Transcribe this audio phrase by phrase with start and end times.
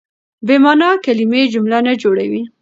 [0.45, 2.41] بې مانا کیلمې جمله نه جوړوي.